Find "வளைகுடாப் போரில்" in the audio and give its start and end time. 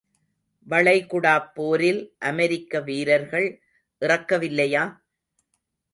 0.67-2.01